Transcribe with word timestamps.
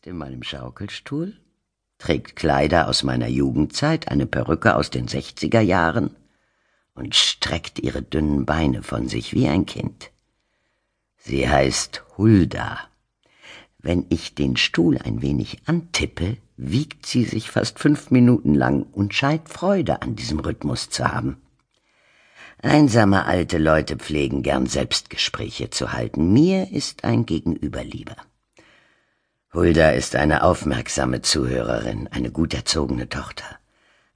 sitzt 0.00 0.06
in 0.06 0.16
meinem 0.16 0.42
Schaukelstuhl, 0.42 1.36
trägt 1.98 2.34
Kleider 2.34 2.88
aus 2.88 3.02
meiner 3.02 3.28
Jugendzeit, 3.28 4.08
eine 4.08 4.24
Perücke 4.24 4.74
aus 4.76 4.88
den 4.88 5.08
sechziger 5.08 5.60
Jahren 5.60 6.16
und 6.94 7.14
streckt 7.14 7.78
ihre 7.78 8.00
dünnen 8.00 8.46
Beine 8.46 8.82
von 8.82 9.08
sich 9.08 9.34
wie 9.34 9.46
ein 9.46 9.66
Kind. 9.66 10.10
Sie 11.18 11.46
heißt 11.46 12.02
Hulda. 12.16 12.78
Wenn 13.78 14.06
ich 14.08 14.34
den 14.34 14.56
Stuhl 14.56 14.96
ein 14.96 15.20
wenig 15.20 15.58
antippe, 15.66 16.38
wiegt 16.56 17.04
sie 17.04 17.24
sich 17.24 17.50
fast 17.50 17.78
fünf 17.78 18.10
Minuten 18.10 18.54
lang 18.54 18.84
und 18.92 19.12
scheint 19.12 19.50
Freude 19.50 20.00
an 20.00 20.16
diesem 20.16 20.40
Rhythmus 20.40 20.88
zu 20.88 21.12
haben. 21.12 21.36
Einsame 22.62 23.26
alte 23.26 23.58
Leute 23.58 23.96
pflegen 23.96 24.42
gern 24.42 24.64
Selbstgespräche 24.64 25.68
zu 25.68 25.92
halten. 25.92 26.32
Mir 26.32 26.70
ist 26.72 27.04
ein 27.04 27.26
Gegenüber 27.26 27.84
lieber. 27.84 28.16
Hulda 29.52 29.90
ist 29.90 30.14
eine 30.14 30.44
aufmerksame 30.44 31.22
Zuhörerin, 31.22 32.06
eine 32.08 32.30
gut 32.30 32.54
erzogene 32.54 33.08
Tochter, 33.08 33.58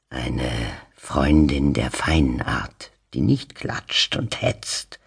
eine 0.08 0.48
Freundin 0.94 1.72
der 1.72 1.90
feinen 1.90 2.40
Art, 2.40 2.92
die 3.14 3.20
nicht 3.20 3.56
klatscht 3.56 4.14
und 4.14 4.42
hetzt 4.42 5.00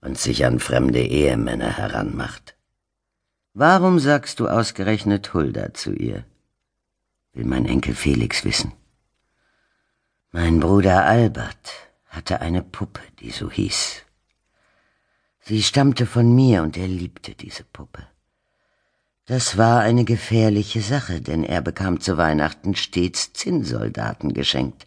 und 0.00 0.16
sich 0.16 0.46
an 0.46 0.58
fremde 0.58 1.02
Ehemänner 1.02 1.76
heranmacht. 1.76 2.56
Warum 3.52 3.98
sagst 3.98 4.40
du 4.40 4.48
ausgerechnet 4.48 5.34
Hulda 5.34 5.74
zu 5.74 5.92
ihr? 5.92 6.24
will 7.34 7.44
mein 7.44 7.66
Enkel 7.66 7.94
Felix 7.94 8.46
wissen. 8.46 8.72
Mein 10.32 10.60
Bruder 10.60 11.04
Albert 11.04 11.72
hatte 12.06 12.40
eine 12.40 12.62
Puppe, 12.62 13.02
die 13.20 13.30
so 13.30 13.50
hieß. 13.50 14.02
Sie 15.40 15.62
stammte 15.62 16.06
von 16.06 16.34
mir 16.34 16.62
und 16.62 16.78
er 16.78 16.88
liebte 16.88 17.34
diese 17.34 17.64
Puppe. 17.64 18.06
Das 19.28 19.58
war 19.58 19.80
eine 19.80 20.06
gefährliche 20.06 20.80
Sache, 20.80 21.20
denn 21.20 21.44
er 21.44 21.60
bekam 21.60 22.00
zu 22.00 22.16
Weihnachten 22.16 22.74
stets 22.74 23.34
Zinnsoldaten 23.34 24.32
geschenkt. 24.32 24.86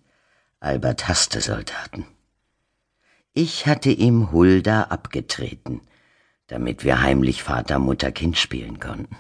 Albert 0.60 1.08
hasste 1.08 1.42
Soldaten. 1.42 2.08
Ich 3.34 3.68
hatte 3.68 3.92
ihm 3.92 4.32
Hulda 4.32 4.86
abgetreten, 4.86 5.82
damit 6.48 6.84
wir 6.84 7.04
heimlich 7.04 7.44
Vater, 7.44 7.78
Mutter, 7.78 8.12
Kind 8.12 8.36
spielen 8.36 8.80
konnten. 8.80 9.16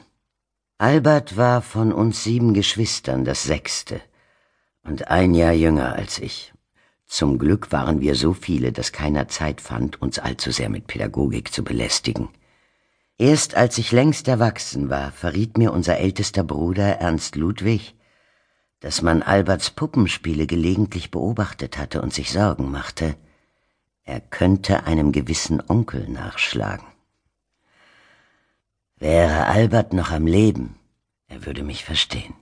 Albert 0.79 1.37
war 1.37 1.61
von 1.61 1.93
uns 1.93 2.23
sieben 2.23 2.55
Geschwistern 2.55 3.23
das 3.23 3.43
sechste 3.43 4.01
und 4.83 5.09
ein 5.09 5.35
Jahr 5.35 5.53
jünger 5.53 5.93
als 5.93 6.17
ich. 6.17 6.51
Zum 7.05 7.37
Glück 7.37 7.71
waren 7.71 8.01
wir 8.01 8.15
so 8.15 8.33
viele, 8.33 8.71
dass 8.71 8.91
keiner 8.91 9.27
Zeit 9.27 9.61
fand, 9.61 10.01
uns 10.01 10.17
allzu 10.17 10.49
sehr 10.49 10.69
mit 10.69 10.87
Pädagogik 10.87 11.53
zu 11.53 11.63
belästigen. 11.63 12.29
Erst 13.21 13.53
als 13.53 13.77
ich 13.77 13.91
längst 13.91 14.27
erwachsen 14.27 14.89
war, 14.89 15.11
verriet 15.11 15.55
mir 15.55 15.73
unser 15.73 15.99
ältester 15.99 16.43
Bruder 16.43 16.97
Ernst 16.97 17.35
Ludwig, 17.35 17.93
dass 18.79 19.03
man 19.03 19.21
Alberts 19.21 19.69
Puppenspiele 19.69 20.47
gelegentlich 20.47 21.11
beobachtet 21.11 21.77
hatte 21.77 22.01
und 22.01 22.15
sich 22.15 22.31
Sorgen 22.31 22.71
machte, 22.71 23.15
er 24.05 24.21
könnte 24.21 24.87
einem 24.87 25.11
gewissen 25.11 25.61
Onkel 25.67 26.09
nachschlagen. 26.09 26.87
Wäre 28.97 29.45
Albert 29.45 29.93
noch 29.93 30.09
am 30.09 30.25
Leben, 30.25 30.79
er 31.27 31.45
würde 31.45 31.61
mich 31.61 31.85
verstehen. 31.85 32.33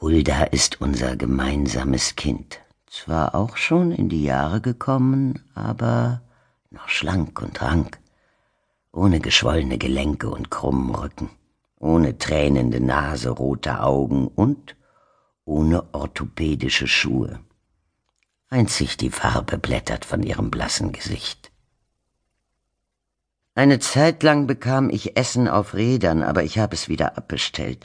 Hulda 0.00 0.42
ist 0.42 0.80
unser 0.80 1.14
gemeinsames 1.14 2.16
Kind 2.16 2.58
zwar 2.88 3.36
auch 3.36 3.56
schon 3.56 3.92
in 3.92 4.08
die 4.08 4.24
Jahre 4.24 4.60
gekommen, 4.60 5.44
aber 5.54 6.20
noch 6.70 6.88
schlank 6.88 7.40
und 7.40 7.62
rank, 7.62 8.00
ohne 8.96 9.20
geschwollene 9.20 9.76
Gelenke 9.76 10.28
und 10.30 10.50
krummen 10.50 10.94
Rücken, 10.94 11.28
ohne 11.78 12.16
tränende 12.16 12.80
Nase, 12.80 13.28
rote 13.28 13.82
Augen 13.82 14.26
und 14.26 14.74
ohne 15.44 15.94
orthopädische 15.94 16.88
Schuhe. 16.88 17.40
Einzig 18.48 18.96
die 18.96 19.10
Farbe 19.10 19.58
blättert 19.58 20.04
von 20.04 20.22
ihrem 20.22 20.50
blassen 20.50 20.92
Gesicht. 20.92 21.52
Eine 23.54 23.80
Zeit 23.80 24.22
lang 24.22 24.46
bekam 24.46 24.88
ich 24.90 25.16
Essen 25.16 25.46
auf 25.46 25.74
Rädern, 25.74 26.22
aber 26.22 26.42
ich 26.42 26.58
habe 26.58 26.74
es 26.74 26.88
wieder 26.88 27.16
abbestellt. 27.16 27.84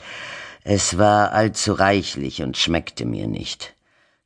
Es 0.64 0.98
war 0.98 1.32
allzu 1.32 1.72
reichlich 1.72 2.42
und 2.42 2.56
schmeckte 2.56 3.04
mir 3.04 3.26
nicht. 3.26 3.74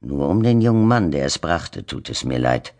Nur 0.01 0.29
um 0.29 0.43
den 0.43 0.61
jungen 0.61 0.87
Mann, 0.87 1.11
der 1.11 1.25
es 1.25 1.39
brachte, 1.39 1.85
tut 1.85 2.11
es 2.11 2.25
mir 2.25 2.39
leid. 2.39 2.75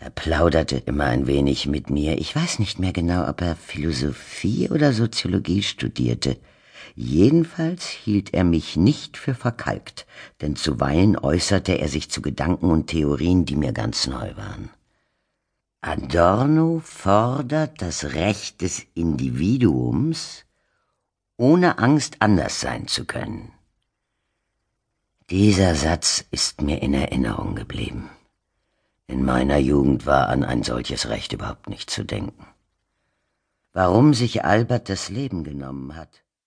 Er 0.00 0.10
plauderte 0.10 0.76
immer 0.76 1.06
ein 1.06 1.26
wenig 1.26 1.66
mit 1.66 1.90
mir. 1.90 2.18
Ich 2.18 2.34
weiß 2.34 2.60
nicht 2.60 2.78
mehr 2.78 2.92
genau, 2.92 3.28
ob 3.28 3.40
er 3.42 3.56
Philosophie 3.56 4.70
oder 4.70 4.92
Soziologie 4.92 5.62
studierte. 5.62 6.38
Jedenfalls 6.94 7.86
hielt 7.86 8.32
er 8.32 8.44
mich 8.44 8.76
nicht 8.76 9.16
für 9.16 9.34
verkalkt, 9.34 10.06
denn 10.40 10.54
zuweilen 10.54 11.18
äußerte 11.18 11.78
er 11.78 11.88
sich 11.88 12.10
zu 12.10 12.22
Gedanken 12.22 12.70
und 12.70 12.86
Theorien, 12.86 13.44
die 13.44 13.56
mir 13.56 13.72
ganz 13.72 14.06
neu 14.06 14.36
waren. 14.36 14.70
Adorno 15.80 16.80
fordert 16.84 17.82
das 17.82 18.14
Recht 18.14 18.62
des 18.62 18.86
Individuums, 18.94 20.44
ohne 21.36 21.78
Angst 21.78 22.16
anders 22.20 22.60
sein 22.60 22.88
zu 22.88 23.04
können. 23.04 23.52
Dieser 25.30 25.74
Satz 25.74 26.24
ist 26.30 26.62
mir 26.62 26.82
in 26.82 26.94
Erinnerung 26.94 27.54
geblieben. 27.54 28.10
In 29.08 29.24
meiner 29.24 29.56
Jugend 29.56 30.04
war 30.04 30.28
an 30.28 30.44
ein 30.44 30.62
solches 30.62 31.08
Recht 31.08 31.32
überhaupt 31.32 31.68
nicht 31.68 31.88
zu 31.88 32.04
denken. 32.04 32.46
Warum 33.72 34.12
sich 34.12 34.44
Albert 34.44 34.88
das 34.90 35.08
Leben 35.08 35.44
genommen 35.44 35.96
hat, 35.96 36.22